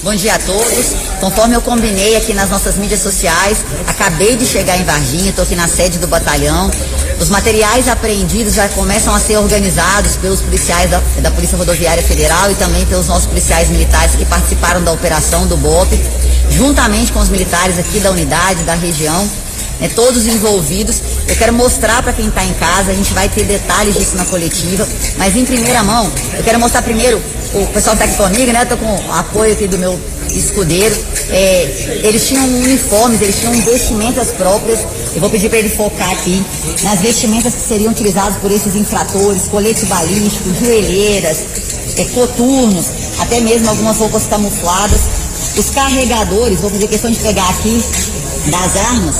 [0.04, 0.86] Bom dia a todos.
[1.18, 5.56] Conforme eu combinei aqui nas nossas mídias sociais, acabei de chegar em Varginha, estou aqui
[5.56, 6.70] na sede do batalhão.
[7.20, 12.52] Os materiais apreendidos já começam a ser organizados pelos policiais da, da Polícia Rodoviária Federal
[12.52, 16.00] e também pelos nossos policiais militares que participaram da operação do BOP,
[16.50, 19.28] juntamente com os militares aqui da unidade, da região
[19.82, 21.02] né, todos envolvidos.
[21.28, 24.24] Eu quero mostrar para quem está em casa, a gente vai ter detalhes disso na
[24.24, 27.20] coletiva, mas em primeira mão, eu quero mostrar primeiro,
[27.54, 28.62] o pessoal está aqui comigo, né?
[28.62, 29.98] Estou com apoio aqui do meu
[30.30, 30.96] escudeiro.
[31.28, 34.80] É, eles tinham uniformes, eles tinham vestimentas próprias.
[35.14, 36.42] Eu vou pedir para ele focar aqui
[36.82, 41.44] nas vestimentas que seriam utilizadas por esses infratores, colete balístico, joelheiras,
[41.98, 42.86] é, coturnos,
[43.18, 45.00] até mesmo algumas roupas camufladas.
[45.56, 47.82] Os carregadores, vou fazer questão de pegar aqui
[48.46, 49.16] das armas,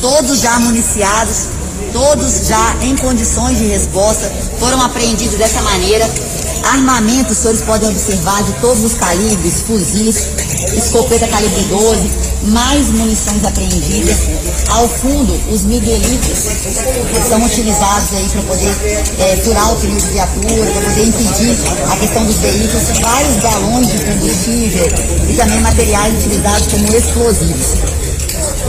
[0.00, 1.48] todos já municiados,
[1.92, 6.08] todos já em condições de resposta, foram apreendidos dessa maneira.
[6.72, 10.28] Armamento, os senhores podem observar de todos os calibres, fuzis,
[10.76, 12.10] escopeta calibre 12,
[12.48, 14.16] mais munições apreendidas.
[14.68, 16.38] Ao fundo, os miguelitos
[17.10, 18.76] que são utilizados aí para poder
[19.18, 21.56] é, furar o pneu de viatura, para poder impedir
[21.90, 24.86] a questão dos veículos, vários galões de combustível
[25.28, 28.07] e também materiais utilizados como explosivos.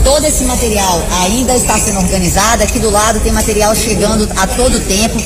[0.04, 2.64] Todo esse material ainda está sendo organizado.
[2.64, 5.18] Aqui do lado tem material chegando a todo tempo.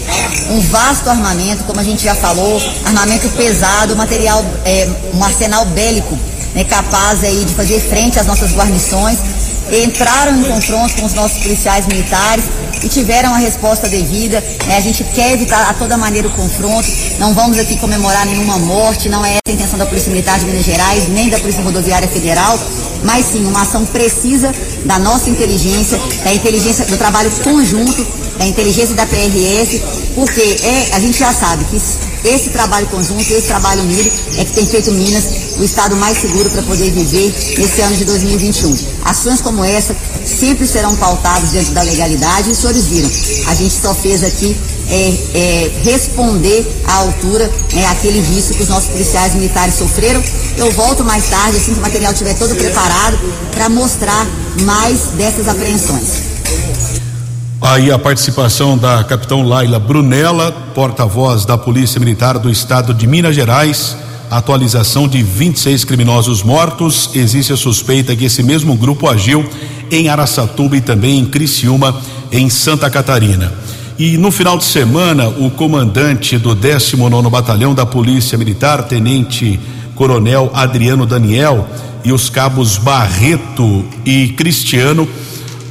[0.50, 6.18] Um vasto armamento, como a gente já falou, armamento pesado, material, é, um arsenal bélico
[6.54, 9.20] né, capaz aí de fazer frente às nossas guarnições.
[9.74, 12.46] Entraram em confronto com os nossos policiais militares
[12.84, 14.40] e tiveram a resposta devida.
[14.68, 14.78] Né?
[14.78, 16.88] A gente quer evitar a toda maneira o confronto.
[17.18, 20.46] Não vamos aqui comemorar nenhuma morte, não é essa a intenção da Polícia Militar de
[20.46, 22.60] Minas Gerais, nem da Polícia Rodoviária Federal
[23.04, 24.54] mas sim uma ação precisa
[24.86, 28.08] da nossa inteligência, da inteligência do trabalho conjunto,
[28.38, 29.82] da inteligência da PRS,
[30.16, 31.80] porque é, a gente já sabe que
[32.24, 36.50] esse trabalho conjunto, esse trabalho unido é que tem feito Minas o estado mais seguro
[36.50, 38.76] para poder viver nesse ano de 2021.
[39.04, 43.10] Ações como essa sempre serão pautadas diante da legalidade e os senhores viram,
[43.48, 44.56] a gente só fez aqui
[44.90, 50.24] é, é, responder à altura é, aquele risco que os nossos policiais militares sofreram.
[50.58, 53.20] Eu volto mais tarde, assim que o material estiver todo preparado,
[53.52, 54.28] para mostrar
[54.62, 56.34] mais dessas apreensões.
[57.66, 63.34] Aí a participação da capitão Laila Brunella, porta-voz da Polícia Militar do Estado de Minas
[63.34, 63.96] Gerais.
[64.30, 67.10] Atualização de 26 criminosos mortos.
[67.16, 69.50] Existe a suspeita que esse mesmo grupo agiu
[69.90, 71.96] em Araçatuba e também em Criciúma,
[72.34, 73.54] em Santa Catarina.
[73.98, 79.58] E no final de semana, o comandante do 19 Batalhão da Polícia Militar, Tenente
[79.96, 81.66] Coronel Adriano Daniel,
[82.04, 85.08] e os cabos Barreto e Cristiano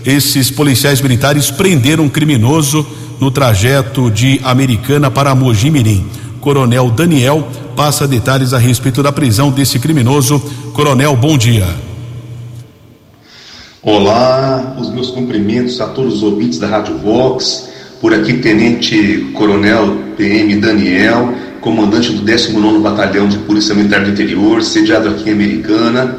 [0.04, 2.86] esses policiais militares prenderam um criminoso
[3.20, 6.04] no trajeto de Americana para Mojimirim.
[6.40, 10.40] Coronel Daniel passa detalhes a respeito da prisão desse criminoso.
[10.72, 11.66] Coronel, bom dia.
[13.80, 17.70] Olá, os meus cumprimentos a todos os ouvintes da Rádio Vox.
[18.00, 24.62] Por aqui, Tenente Coronel PM Daniel, comandante do 19 Batalhão de Polícia Militar do Interior,
[24.62, 26.16] sediado aqui em Americana.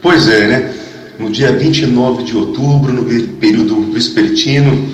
[0.00, 0.74] Pois é, né?
[1.18, 3.04] No dia 29 de outubro, no
[3.36, 4.88] período vespertino,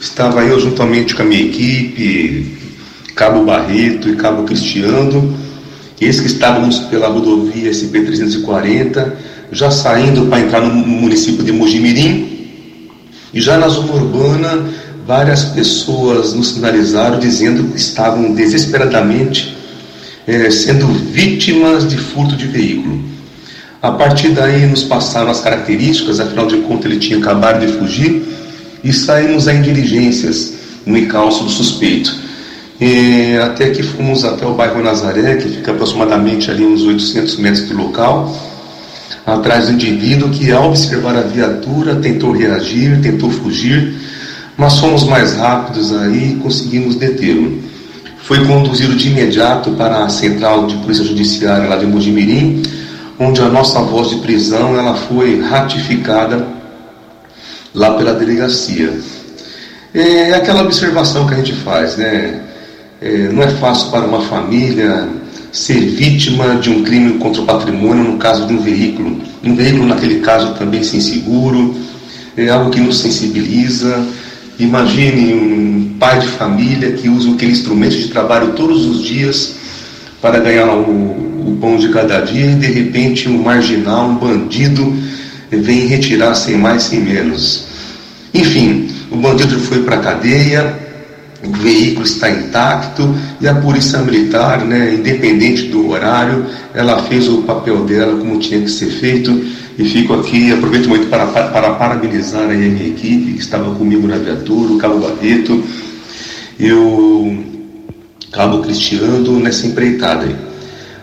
[0.00, 2.58] estava eu juntamente com a minha equipe,
[3.14, 5.34] Cabo Barreto e Cabo Cristiano,
[6.00, 9.12] eis que estávamos pela rodovia SP-340,
[9.52, 12.28] já saindo para entrar no município de Mojimirim,
[13.32, 14.70] e já na zona urbana,
[15.06, 19.56] várias pessoas nos sinalizaram dizendo que estavam desesperadamente
[20.26, 23.02] é, sendo vítimas de furto de veículo.
[23.82, 28.22] A partir daí nos passaram as características, afinal de contas ele tinha acabado de fugir
[28.84, 30.52] e saímos em diligências
[30.84, 32.14] no encalço do suspeito.
[32.78, 37.68] E até que fomos até o bairro Nazaré, que fica aproximadamente ali uns 800 metros
[37.68, 38.34] do local,
[39.26, 43.94] atrás do indivíduo que ao observar a viatura tentou reagir, tentou fugir,
[44.58, 47.62] mas fomos mais rápidos aí e conseguimos detê-lo.
[48.24, 52.62] Foi conduzido de imediato para a central de polícia judiciária lá de Mojimirim,
[53.20, 56.46] onde a nossa voz de prisão ela foi ratificada
[57.74, 58.98] lá pela delegacia.
[59.92, 62.40] É aquela observação que a gente faz, né?
[63.02, 65.06] É, não é fácil para uma família
[65.52, 69.20] ser vítima de um crime contra o patrimônio no caso de um veículo.
[69.44, 71.74] Um veículo, naquele caso, também sem seguro,
[72.36, 74.02] é algo que nos sensibiliza.
[74.58, 79.56] Imagine um pai de família que usa aquele instrumento de trabalho todos os dias
[80.22, 84.94] para ganhar o, o pão de cada dia e de repente um marginal, um bandido
[85.50, 87.66] vem retirar sem mais sem menos.
[88.32, 90.78] Enfim, o bandido foi para a cadeia,
[91.44, 97.42] o veículo está intacto e a polícia militar, né, independente do horário, ela fez o
[97.42, 99.30] papel dela como tinha que ser feito
[99.78, 104.16] e fico aqui, aproveito muito para, para parabenizar a minha equipe que estava comigo na
[104.16, 105.64] viatura, o Cabo Barreto
[106.58, 107.38] e o
[108.30, 110.36] Cabo Cristiano nessa empreitada aí.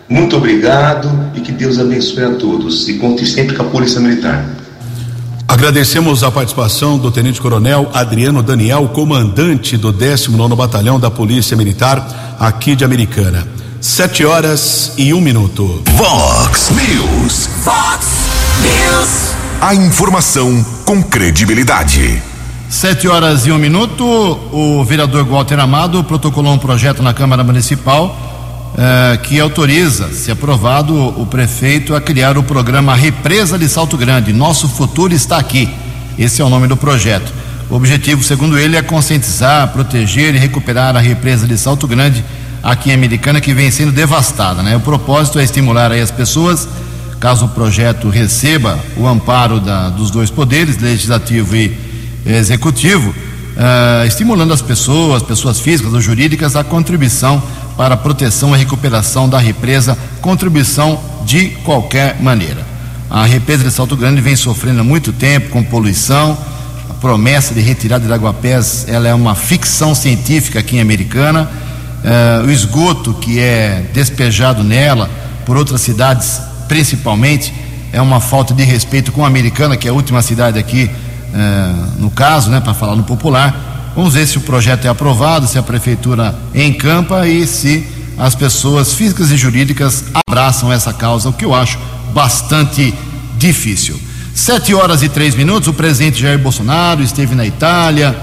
[0.08, 2.88] Muito obrigado e que Deus abençoe a todos.
[2.88, 4.44] E conte sempre com a Polícia Militar.
[5.46, 12.36] Agradecemos a participação do Tenente Coronel Adriano Daniel, comandante do 19 Batalhão da Polícia Militar
[12.38, 13.46] aqui de Americana.
[13.80, 15.82] Sete horas e um minuto.
[15.92, 17.48] Vox News.
[17.64, 18.06] Vox
[18.62, 19.34] News.
[19.60, 22.22] A informação com credibilidade.
[22.68, 24.04] Sete horas e um minuto.
[24.04, 28.27] O vereador Walter Amado protocolou um projeto na Câmara Municipal
[28.80, 34.32] eh, que autoriza, se aprovado, o prefeito a criar o programa Represa de Salto Grande.
[34.32, 35.68] Nosso futuro está aqui.
[36.16, 37.32] Esse é o nome do projeto.
[37.68, 42.24] O objetivo, segundo ele, é conscientizar, proteger e recuperar a represa de Salto Grande
[42.62, 44.62] aqui em Americana que vem sendo devastada.
[44.62, 44.76] Né?
[44.76, 46.68] O propósito é estimular as pessoas,
[47.18, 51.76] caso o projeto receba o amparo da, dos dois poderes, legislativo e
[52.24, 57.42] executivo, uh, estimulando as pessoas, pessoas físicas ou jurídicas, a contribuição
[57.78, 62.66] para a proteção e recuperação da represa, contribuição de qualquer maneira.
[63.08, 66.36] A represa de Salto Grande vem sofrendo há muito tempo com poluição.
[66.90, 71.48] A promessa de retirada de Aguapés ela é uma ficção científica aqui em Americana.
[72.02, 75.08] Uh, o esgoto que é despejado nela
[75.46, 77.54] por outras cidades, principalmente,
[77.92, 80.90] é uma falta de respeito com a Americana, que é a última cidade aqui,
[81.32, 83.67] uh, no caso, né, para falar no popular
[83.98, 87.84] Vamos ver se o projeto é aprovado, se a prefeitura encampa e se
[88.16, 91.80] as pessoas físicas e jurídicas abraçam essa causa, o que eu acho
[92.14, 92.94] bastante
[93.36, 94.00] difícil.
[94.32, 98.16] Sete horas e três minutos, o presidente Jair Bolsonaro esteve na Itália,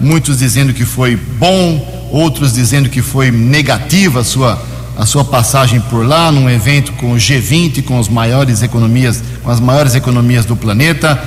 [0.00, 4.62] muitos dizendo que foi bom, outros dizendo que foi negativa a sua,
[4.96, 9.50] a sua passagem por lá, num evento com o G20, com as maiores economias, com
[9.50, 11.20] as maiores economias do planeta.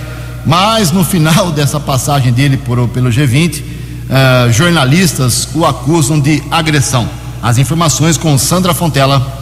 [0.46, 3.79] Mas no final dessa passagem dele por, pelo G20,
[4.10, 7.08] uh, jornalistas o acusam de agressão.
[7.42, 9.39] As informações com Sandra Fontela.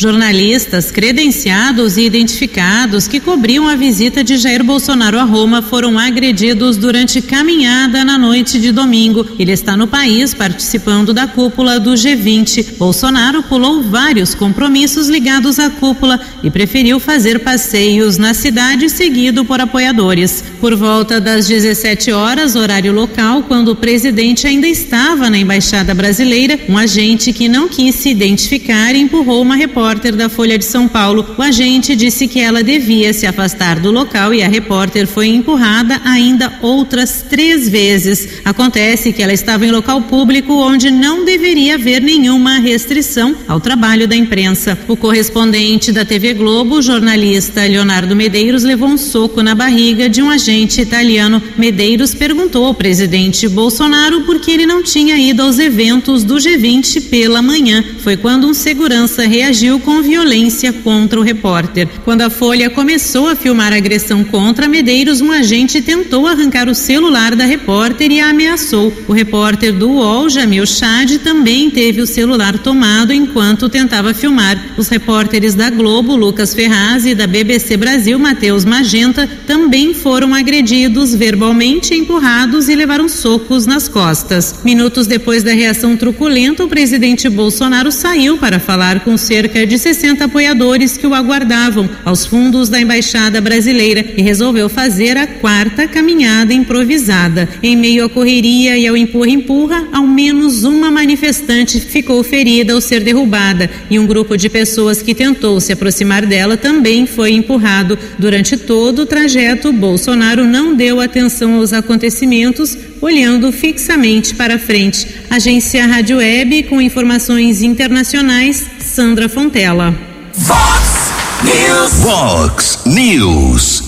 [0.00, 6.78] Jornalistas credenciados e identificados que cobriam a visita de Jair Bolsonaro a Roma foram agredidos
[6.78, 9.26] durante caminhada na noite de domingo.
[9.38, 12.78] Ele está no país participando da cúpula do G20.
[12.78, 19.60] Bolsonaro pulou vários compromissos ligados à cúpula e preferiu fazer passeios na cidade seguido por
[19.60, 20.42] apoiadores.
[20.62, 26.58] Por volta das 17 horas, horário local, quando o presidente ainda estava na embaixada brasileira,
[26.70, 30.86] um agente que não quis se identificar empurrou uma repórter repórter da Folha de São
[30.86, 31.34] Paulo.
[31.36, 36.00] O agente disse que ela devia se afastar do local e a repórter foi empurrada
[36.04, 38.40] ainda outras três vezes.
[38.44, 44.06] Acontece que ela estava em local público onde não deveria haver nenhuma restrição ao trabalho
[44.06, 44.78] da imprensa.
[44.86, 50.22] O correspondente da TV Globo, o jornalista Leonardo Medeiros, levou um soco na barriga de
[50.22, 51.42] um agente italiano.
[51.58, 57.08] Medeiros perguntou ao presidente Bolsonaro por que ele não tinha ido aos eventos do G20
[57.08, 57.84] pela manhã.
[57.98, 61.88] Foi quando um segurança reagiu com violência contra o repórter.
[62.04, 66.74] Quando a Folha começou a filmar a agressão contra Medeiros, um agente tentou arrancar o
[66.74, 68.92] celular da repórter e a ameaçou.
[69.06, 74.72] O repórter do UOL, Jamil Chad, também teve o celular tomado enquanto tentava filmar.
[74.76, 81.14] Os repórteres da Globo, Lucas Ferraz, e da BBC Brasil, Matheus Magenta, também foram agredidos
[81.14, 84.60] verbalmente, empurrados e levaram socos nas costas.
[84.64, 90.24] Minutos depois da reação truculenta, o presidente Bolsonaro saiu para falar com cerca de 60
[90.24, 96.52] apoiadores que o aguardavam aos fundos da Embaixada Brasileira e resolveu fazer a quarta caminhada
[96.52, 97.48] improvisada.
[97.62, 103.02] Em meio à correria e ao empurra-empurra, ao menos uma manifestante ficou ferida ao ser
[103.02, 107.98] derrubada e um grupo de pessoas que tentou se aproximar dela também foi empurrado.
[108.18, 115.06] Durante todo o trajeto, Bolsonaro não deu atenção aos acontecimentos, olhando fixamente para frente.
[115.30, 119.94] Agência Rádio Web com informações internacionais, Sandra Fontela.
[120.32, 121.92] Fox News.
[122.02, 123.84] Fox News.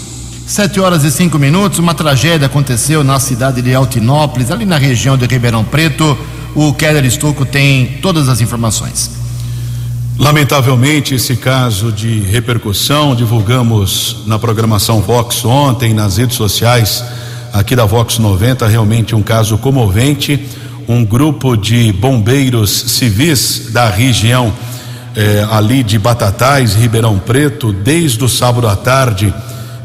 [0.46, 5.16] Sete horas e cinco minutos, uma tragédia aconteceu na cidade de Altinópolis, ali na região
[5.16, 6.16] de Ribeirão Preto.
[6.54, 9.10] O Keller Estocco tem todas as informações.
[10.18, 17.02] Lamentavelmente, esse caso de repercussão, divulgamos na programação Vox ontem, nas redes sociais
[17.52, 20.48] aqui da Vox 90, realmente um caso comovente.
[20.88, 24.52] Um grupo de bombeiros civis da região
[25.14, 29.32] eh, ali de Batatais, Ribeirão Preto, desde o sábado à tarde,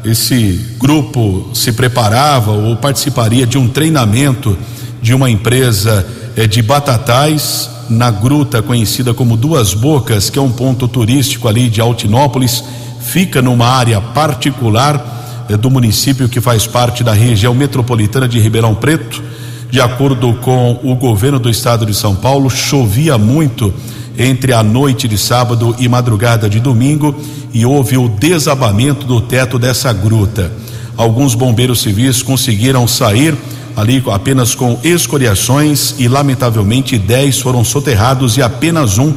[0.04, 4.58] esse grupo se preparava ou participaria de um treinamento
[5.00, 6.04] de uma empresa
[6.36, 11.70] eh, de Batatais, na gruta conhecida como Duas Bocas, que é um ponto turístico ali
[11.70, 12.62] de Altinópolis,
[13.00, 15.17] fica numa área particular
[15.56, 19.22] do município que faz parte da região metropolitana de Ribeirão Preto.
[19.70, 23.72] De acordo com o governo do estado de São Paulo, chovia muito
[24.18, 27.14] entre a noite de sábado e madrugada de domingo
[27.54, 30.52] e houve o desabamento do teto dessa gruta.
[30.96, 33.36] Alguns bombeiros civis conseguiram sair
[33.76, 39.14] ali apenas com escoriações e lamentavelmente dez foram soterrados e apenas um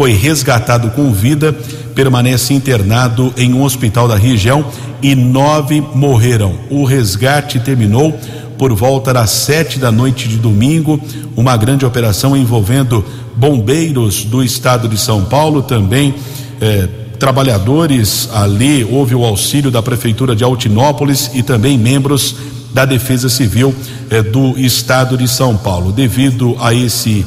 [0.00, 1.54] foi resgatado com vida,
[1.94, 4.64] permanece internado em um hospital da região
[5.02, 6.54] e nove morreram.
[6.70, 8.18] O resgate terminou
[8.56, 10.98] por volta das sete da noite de domingo,
[11.36, 13.04] uma grande operação envolvendo
[13.36, 16.14] bombeiros do estado de São Paulo, também
[16.62, 22.36] eh, trabalhadores ali, houve o auxílio da prefeitura de Altinópolis e também membros
[22.72, 23.74] da Defesa Civil
[24.08, 25.92] eh, do Estado de São Paulo.
[25.92, 27.26] Devido a esse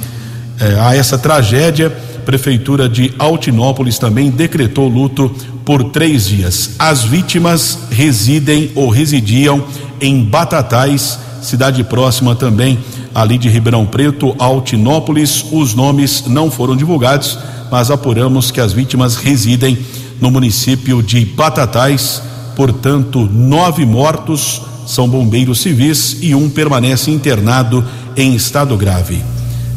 [0.59, 5.33] eh, a essa tragédia, prefeitura de Altinópolis também decretou luto
[5.65, 6.71] por três dias.
[6.79, 9.63] As vítimas residem ou residiam
[10.01, 12.79] em Batatais, cidade próxima também
[13.13, 15.45] ali de Ribeirão Preto, Altinópolis.
[15.51, 17.37] Os nomes não foram divulgados,
[17.71, 19.77] mas apuramos que as vítimas residem
[20.19, 22.21] no município de Batatais.
[22.55, 29.23] Portanto, nove mortos são bombeiros civis e um permanece internado em estado grave.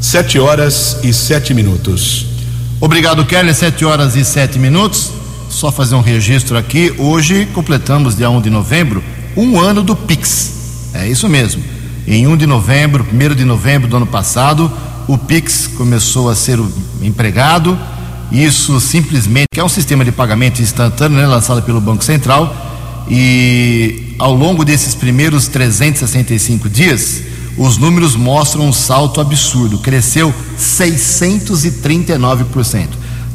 [0.00, 2.35] Sete horas e sete minutos.
[2.78, 3.54] Obrigado, Kelly.
[3.54, 5.10] Sete horas e sete minutos.
[5.48, 6.92] Só fazer um registro aqui.
[6.98, 9.02] Hoje completamos, dia 1 de novembro,
[9.34, 10.90] um ano do Pix.
[10.92, 11.64] É isso mesmo.
[12.06, 14.70] Em 1 de novembro, 1 de novembro do ano passado,
[15.08, 16.58] o Pix começou a ser
[17.00, 17.78] empregado.
[18.30, 22.54] Isso simplesmente é um sistema de pagamento instantâneo né, lançado pelo Banco Central.
[23.08, 27.22] E ao longo desses primeiros 365 dias,
[27.56, 32.88] os números mostram um salto absurdo, cresceu 639%.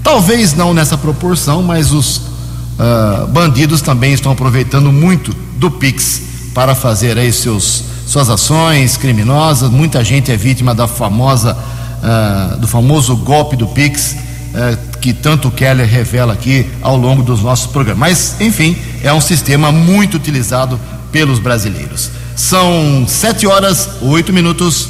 [0.04, 6.22] Talvez não nessa proporção, mas os uh, bandidos também estão aproveitando muito do Pix
[6.54, 9.72] para fazer aí seus suas ações criminosas.
[9.72, 14.18] Muita gente é vítima da famosa, uh, do famoso golpe do Pix,
[14.54, 18.00] uh, que tanto o Keller revela aqui ao longo dos nossos programas.
[18.00, 20.80] Mas, enfim, é um sistema muito utilizado
[21.12, 22.12] pelos brasileiros.
[22.36, 24.88] São sete horas, oito minutos.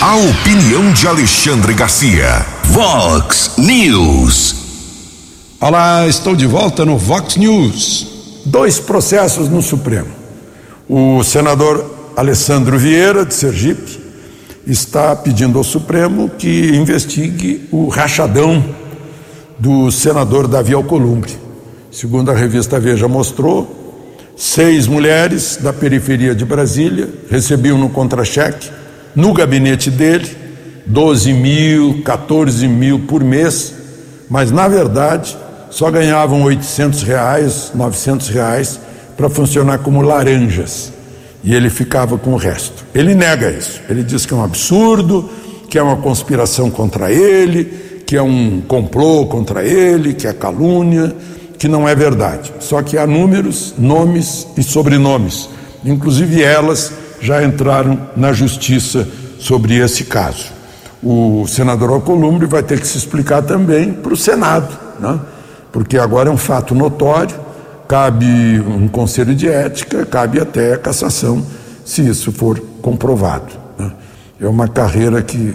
[0.00, 2.44] A opinião de Alexandre Garcia.
[2.64, 4.56] Vox News.
[5.60, 8.06] Olá, estou de volta no Vox News.
[8.44, 10.10] Dois processos no Supremo.
[10.88, 14.00] O senador Alessandro Vieira, de Sergipe,
[14.66, 18.62] está pedindo ao Supremo que investigue o rachadão
[19.58, 21.32] do senador Davi Alcolumbre.
[21.90, 23.83] Segundo a revista Veja mostrou,
[24.36, 28.70] seis mulheres da periferia de Brasília recebiam no contra-cheque
[29.14, 30.44] no gabinete dele
[30.86, 33.74] 12 mil, 14 mil por mês,
[34.28, 35.36] mas na verdade
[35.70, 38.80] só ganhavam 800 reais, 900 reais
[39.16, 40.92] para funcionar como laranjas
[41.42, 42.84] e ele ficava com o resto.
[42.94, 45.28] Ele nega isso, ele diz que é um absurdo,
[45.68, 47.64] que é uma conspiração contra ele,
[48.06, 51.14] que é um complô contra ele, que é calúnia,
[51.64, 52.52] que não é verdade.
[52.60, 55.48] Só que há números, nomes e sobrenomes,
[55.82, 56.92] inclusive elas
[57.22, 59.08] já entraram na justiça
[59.38, 60.52] sobre esse caso.
[61.02, 65.18] O senador Alcolumbre vai ter que se explicar também para o Senado, né?
[65.72, 67.34] porque agora é um fato notório,
[67.88, 71.42] cabe um conselho de ética, cabe até a cassação,
[71.82, 73.54] se isso for comprovado.
[73.78, 73.90] Né?
[74.38, 75.54] É uma carreira que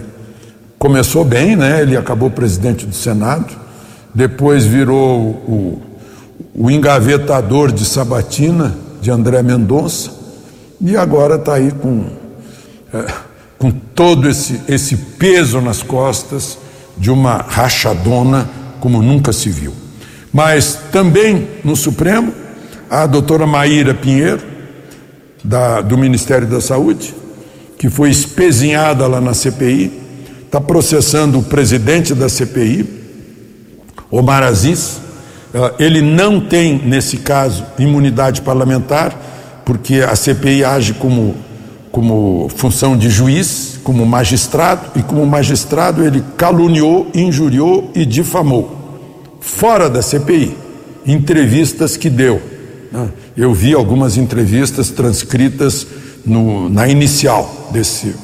[0.76, 1.80] começou bem, né?
[1.80, 3.54] ele acabou presidente do Senado,
[4.12, 5.82] depois virou o,
[6.54, 10.10] o engavetador de Sabatina, de André Mendonça,
[10.80, 12.06] e agora está aí com,
[12.92, 13.06] é,
[13.58, 16.58] com todo esse, esse peso nas costas
[16.96, 18.48] de uma rachadona
[18.80, 19.72] como nunca se viu.
[20.32, 22.32] Mas também no Supremo,
[22.88, 24.42] a doutora Maíra Pinheiro,
[25.42, 27.14] da, do Ministério da Saúde,
[27.78, 30.00] que foi espezinhada lá na CPI,
[30.44, 32.84] está processando o presidente da CPI,
[34.10, 35.00] Omar Aziz.
[35.54, 39.16] Ah, ele não tem, nesse caso, imunidade parlamentar,
[39.64, 41.34] porque a CPI age como,
[41.90, 48.76] como função de juiz, como magistrado, e como magistrado ele caluniou, injuriou e difamou.
[49.40, 50.56] Fora da CPI,
[51.06, 52.40] entrevistas que deu.
[52.92, 53.08] Né?
[53.36, 55.86] Eu vi algumas entrevistas transcritas
[56.24, 58.14] no, na inicial desse,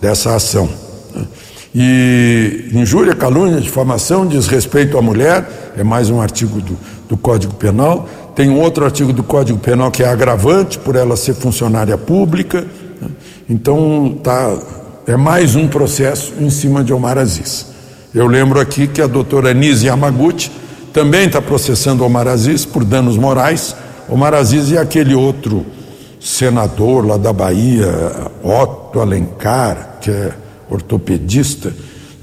[0.00, 0.68] dessa ação.
[1.74, 6.76] E injúria, calúnia, difamação, desrespeito à mulher, é mais um artigo do,
[7.08, 8.06] do Código Penal.
[8.34, 12.66] Tem um outro artigo do Código Penal que é agravante por ela ser funcionária pública.
[13.00, 13.08] Né?
[13.48, 14.54] Então, tá,
[15.06, 17.66] é mais um processo em cima de Omar Aziz.
[18.14, 20.50] Eu lembro aqui que a doutora Nise Yamaguchi
[20.92, 23.74] também está processando Omar Aziz por danos morais.
[24.10, 25.64] Omar Aziz e aquele outro
[26.20, 27.90] senador lá da Bahia,
[28.44, 30.32] Otto Alencar, que é
[30.70, 31.72] ortopedista,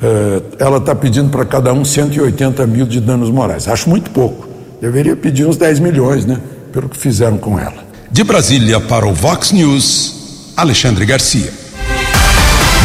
[0.02, 3.68] eh, ela está pedindo para cada um 180 mil de danos morais.
[3.68, 4.48] Acho muito pouco.
[4.82, 6.40] Deveria pedir uns 10 milhões, né?
[6.72, 7.84] Pelo que fizeram com ela.
[8.12, 11.52] De Brasília para o Vox News, Alexandre Garcia.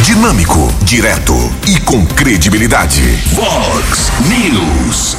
[0.05, 1.35] Dinâmico, direto
[1.67, 3.01] e com credibilidade.
[3.33, 5.17] Vox News.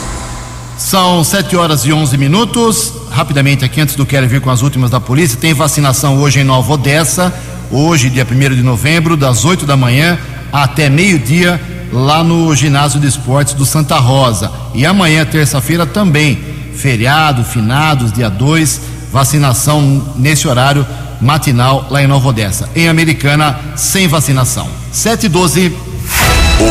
[0.78, 2.94] São 7 horas e 11 minutos.
[3.10, 6.44] Rapidamente aqui, antes do Quero vir com as últimas da polícia, tem vacinação hoje em
[6.44, 7.34] Nova Odessa.
[7.72, 10.18] Hoje, dia 1 de novembro, das 8 da manhã
[10.52, 11.60] até meio-dia,
[11.92, 14.52] lá no ginásio de esportes do Santa Rosa.
[14.74, 16.40] E amanhã, terça-feira, também
[16.76, 20.86] feriado, finados, dia 2, vacinação nesse horário
[21.22, 22.70] matinal lá em Nova Odessa.
[22.76, 24.68] Em Americana, sem vacinação.
[24.92, 25.74] 7 e 12.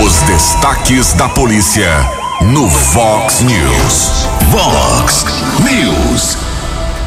[0.04, 1.90] Os destaques da polícia
[2.42, 4.26] no Vox News.
[4.50, 5.26] Vox
[5.60, 6.43] News.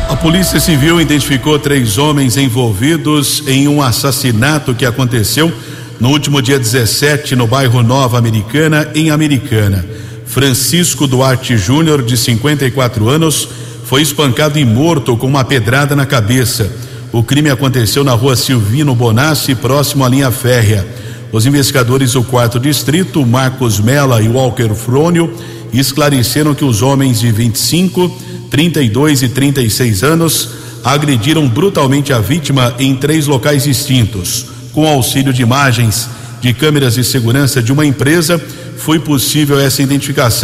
[0.10, 5.52] A Polícia Civil identificou três homens envolvidos em um assassinato que aconteceu
[6.00, 9.86] no último dia 17 no bairro Nova Americana, em Americana.
[10.26, 13.50] Francisco Duarte Júnior, de 54 anos,
[13.84, 16.72] foi espancado e morto com uma pedrada na cabeça.
[17.12, 20.88] O crime aconteceu na rua Silvino Bonassi, próximo à linha férrea.
[21.34, 25.34] Os investigadores do quarto distrito, Marcos Mela e Walker Frônio,
[25.74, 28.10] esclareceram que os homens de 25,
[28.50, 30.50] 32 e 36 anos
[30.84, 34.46] agrediram brutalmente a vítima em três locais distintos.
[34.72, 38.42] Com auxílio de imagens de câmeras de segurança de uma empresa,
[38.78, 40.44] foi possível essa identificação.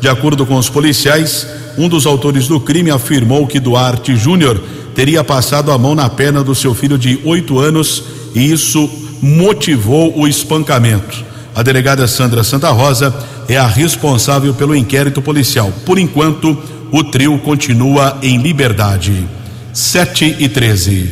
[0.00, 1.46] De acordo com os policiais,
[1.76, 4.60] um dos autores do crime afirmou que Duarte Júnior
[4.94, 8.02] teria passado a mão na perna do seu filho de oito anos
[8.34, 8.90] e isso
[9.22, 11.24] motivou o espancamento.
[11.54, 13.14] A delegada Sandra Santa Rosa
[13.48, 15.72] é a responsável pelo inquérito policial.
[15.84, 16.56] Por enquanto,
[16.90, 19.26] o trio continua em liberdade.
[19.72, 21.10] 7 e 13.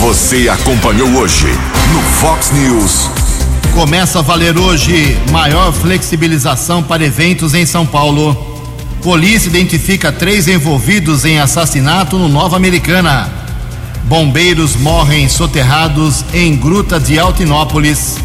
[0.00, 1.46] Você acompanhou hoje
[1.92, 3.08] no Fox News.
[3.72, 8.36] Começa a valer hoje maior flexibilização para eventos em São Paulo.
[9.02, 13.30] Polícia identifica três envolvidos em assassinato no Nova Americana.
[14.04, 18.16] Bombeiros morrem soterrados em gruta de Altinópolis.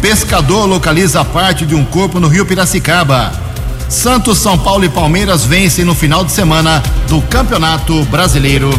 [0.00, 3.51] Pescador localiza parte de um corpo no Rio Piracicaba.
[3.92, 8.70] Santos, São Paulo e Palmeiras vencem no final de semana do Campeonato Brasileiro.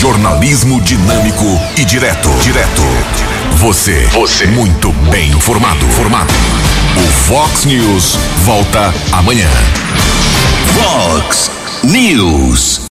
[0.00, 1.46] Jornalismo dinâmico
[1.76, 2.28] e direto.
[2.42, 2.82] Direto.
[3.58, 4.08] Você.
[4.12, 4.46] Você.
[4.48, 5.86] Muito bem informado.
[5.90, 6.34] Formado.
[6.96, 9.48] O Fox News volta amanhã.
[10.74, 11.50] Fox
[11.84, 12.80] News.